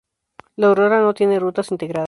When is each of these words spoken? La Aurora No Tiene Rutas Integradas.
La 0.55 0.65
Aurora 0.69 0.99
No 0.99 1.13
Tiene 1.13 1.37
Rutas 1.37 1.69
Integradas. 1.69 1.99